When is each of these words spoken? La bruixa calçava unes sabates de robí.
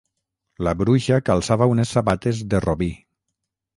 La 0.67 0.71
bruixa 0.79 1.19
calçava 1.27 1.67
unes 1.73 1.93
sabates 1.99 2.41
de 2.55 2.63
robí. 2.69 2.89